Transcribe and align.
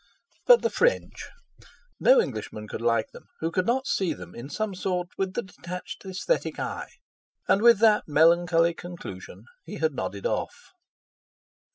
But 0.47 0.63
the 0.63 0.71
French—no 0.71 2.19
Englishman 2.19 2.67
could 2.67 2.81
like 2.81 3.11
them 3.11 3.25
who 3.39 3.51
could 3.51 3.67
not 3.67 3.85
see 3.85 4.13
them 4.15 4.33
in 4.33 4.49
some 4.49 4.73
sort 4.73 5.09
with 5.15 5.35
the 5.35 5.43
detached 5.43 6.03
aesthetic 6.05 6.59
eye! 6.59 6.89
And 7.47 7.61
with 7.61 7.77
that 7.81 8.05
melancholy 8.07 8.73
conclusion 8.73 9.45
he 9.63 9.75
had 9.75 9.93
nodded 9.93 10.25
off. 10.25 10.71